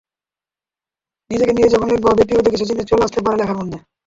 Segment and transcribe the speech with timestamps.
[1.31, 3.77] নিজেকে নিয়েই যখন লিখব, ব্যক্তিগত কিছু জিনিস চলে আসতে পারে লেখার মধ্যে।